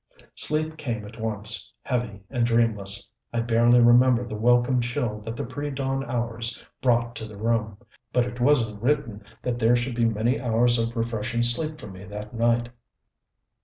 Sleep 0.33 0.77
came 0.77 1.05
at 1.05 1.21
once, 1.21 1.71
heavy 1.83 2.23
and 2.31 2.43
dreamless. 2.43 3.11
I 3.31 3.41
barely 3.41 3.79
remember 3.81 4.27
the 4.27 4.33
welcome 4.35 4.81
chill 4.81 5.21
that 5.25 5.35
the 5.35 5.45
pre 5.45 5.69
dawn 5.69 6.03
hours 6.09 6.65
brought 6.81 7.15
to 7.17 7.27
the 7.27 7.37
room. 7.37 7.77
But 8.11 8.25
it 8.25 8.41
wasn't 8.41 8.81
written 8.81 9.23
that 9.43 9.59
there 9.59 9.75
should 9.75 9.93
be 9.93 10.05
many 10.05 10.41
hours 10.41 10.79
of 10.79 10.95
refreshing 10.97 11.43
sleep 11.43 11.79
for 11.79 11.85
me 11.85 12.03
that 12.05 12.33
night. 12.33 12.69